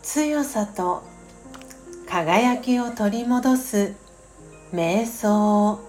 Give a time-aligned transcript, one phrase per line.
[0.00, 1.02] 強さと
[2.08, 3.96] 輝きを取り戻す
[4.72, 5.80] 瞑想。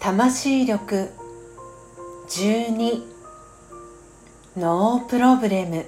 [0.00, 1.10] 魂力
[2.30, 3.02] 12
[4.56, 5.84] ノープロブレム。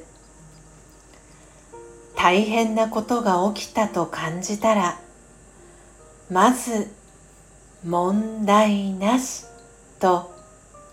[2.15, 5.01] 大変なことが起きたと感じたら
[6.29, 6.93] まず
[7.83, 9.47] 問題なし
[9.99, 10.39] と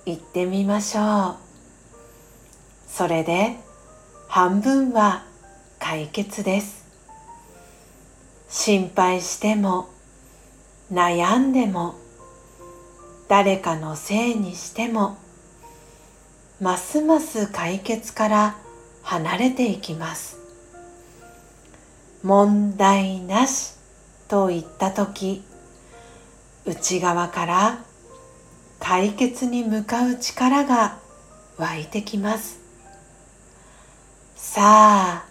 [0.07, 1.35] 言ってみましょう。
[2.87, 3.57] それで
[4.29, 5.25] 半分は
[5.79, 6.87] 解決です。
[8.47, 9.89] 心配しても
[10.93, 11.95] 悩んでも
[13.27, 15.17] 誰かのせいにしても
[16.61, 18.57] ますます解決から
[19.03, 20.37] 離れていきます。
[22.23, 23.73] 問題なし
[24.29, 25.43] と言った時
[26.65, 27.83] 内側から
[28.79, 30.97] 解決に向かう力が
[31.57, 32.59] 湧いてきます。
[34.35, 35.25] さあ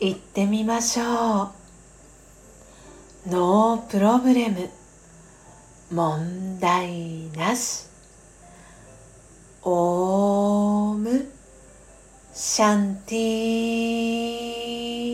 [0.00, 1.52] 行ってみましょ
[3.26, 3.30] う。
[3.30, 4.68] ノープロブレム。
[5.90, 7.86] 問題なし。
[9.62, 11.26] オーム
[12.34, 15.13] シャンティ